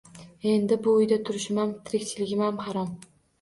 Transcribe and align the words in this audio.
Endi 0.51 0.77
bu 0.87 0.93
uyda 1.01 1.19
turishimam, 1.27 1.75
tirikchiligimam 1.91 2.59
harom 2.65 2.91